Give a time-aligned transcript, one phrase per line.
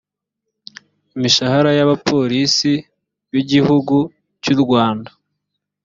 [1.15, 2.73] imishahara y’abapolisi
[3.31, 3.95] b’igihugu
[4.43, 5.11] cy’u rwanda